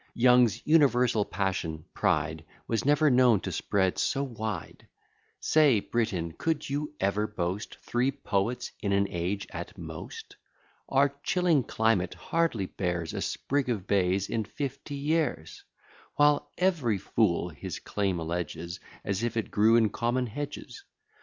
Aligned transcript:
Young's 0.15 0.65
universal 0.65 1.23
passion, 1.25 1.85
pride, 1.93 2.43
Was 2.67 2.85
never 2.85 3.11
known 3.11 3.39
to 3.41 3.51
spread 3.51 3.99
so 3.99 4.23
wide. 4.23 4.87
Say, 5.39 5.79
Britain, 5.79 6.31
could 6.39 6.67
you 6.67 6.95
ever 6.99 7.27
boast 7.27 7.75
Three 7.83 8.09
poets 8.09 8.71
in 8.81 8.93
an 8.93 9.07
age 9.11 9.45
at 9.51 9.77
most? 9.77 10.37
Our 10.89 11.09
chilling 11.21 11.61
climate 11.63 12.15
hardly 12.15 12.65
bears 12.65 13.13
A 13.13 13.21
sprig 13.21 13.69
of 13.69 13.85
bays 13.85 14.27
in 14.27 14.43
fifty 14.43 14.95
years; 14.95 15.63
While 16.15 16.49
every 16.57 16.97
fool 16.97 17.49
his 17.49 17.77
claim 17.77 18.17
alleges, 18.19 18.79
As 19.03 19.21
if 19.21 19.37
it 19.37 19.51
grew 19.51 19.75
in 19.75 19.91
common 19.91 20.25
hedges. 20.25 20.83